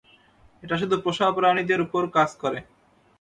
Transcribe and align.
এটা 0.63 0.75
শুধু 0.81 0.95
পোষাপ্রাণীদের 1.03 1.79
ওপর 1.85 2.03
কাজ 2.15 2.29
করে। 2.41 2.59